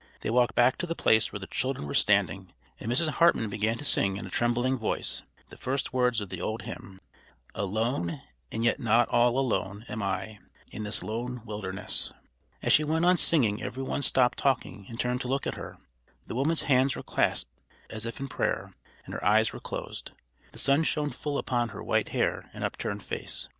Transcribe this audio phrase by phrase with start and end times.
[0.21, 3.07] They walked back to the place where the children were standing, and Mrs.
[3.09, 6.99] Hartman began to sing in a trembling voice the first words of the old hymn:
[7.53, 8.19] "Alone,
[8.51, 10.39] and yet not all alone, am I
[10.71, 12.11] In this lone wilderness."
[12.63, 15.77] As she went on singing every one stopped talking and turned to look at her.
[16.25, 17.51] The woman's hands were clasped
[17.91, 18.73] as if in prayer,
[19.05, 20.13] and her eyes were closed.
[20.51, 23.49] The sun shone full upon her white hair and upturned face.